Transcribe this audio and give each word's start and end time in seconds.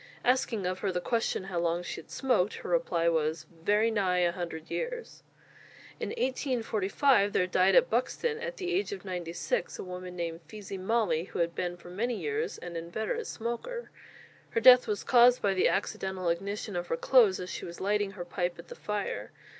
Asking 0.25 0.65
of 0.65 0.79
her 0.79 0.91
the 0.91 0.99
question 0.99 1.43
how 1.43 1.59
long 1.59 1.83
she 1.83 1.97
had 2.01 2.09
smoked, 2.09 2.55
her 2.55 2.69
reply 2.69 3.07
was 3.07 3.45
'Vary 3.63 3.91
nigh 3.91 4.17
a 4.17 4.31
hundred 4.31 4.71
years'!" 4.71 5.21
In 5.99 6.09
1845 6.09 7.33
there 7.33 7.45
died 7.45 7.75
at 7.75 7.91
Buxton, 7.91 8.39
at 8.39 8.57
the 8.57 8.73
age 8.73 8.91
of 8.91 9.05
ninety 9.05 9.31
six, 9.33 9.77
a 9.77 9.83
woman 9.83 10.15
named 10.15 10.41
Pheasy 10.47 10.79
Molly, 10.79 11.25
who 11.25 11.37
had 11.37 11.53
been 11.53 11.77
for 11.77 11.91
many 11.91 12.15
years 12.15 12.57
an 12.57 12.75
inveterate 12.75 13.27
smoker. 13.27 13.91
Her 14.49 14.59
death 14.59 14.87
was 14.87 15.03
caused 15.03 15.39
by 15.39 15.53
the 15.53 15.67
accidental 15.69 16.29
ignition 16.29 16.75
of 16.75 16.87
her 16.87 16.97
clothes 16.97 17.39
as 17.39 17.51
she 17.51 17.65
was 17.65 17.79
lighting 17.79 18.13
her 18.13 18.25
pipe 18.25 18.57
at 18.57 18.69
the 18.69 18.75
fire. 18.75 19.31